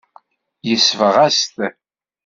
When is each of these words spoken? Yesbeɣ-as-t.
Yesbeɣ-as-t. 0.67 1.55